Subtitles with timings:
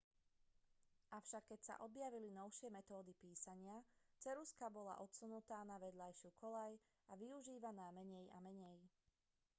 [1.19, 3.77] avšak keď sa objavili novšie metódy písania
[4.23, 6.73] ceruzka bola odsunutá na vedľajšiu koľaj
[7.13, 8.77] a využívaná menej a menej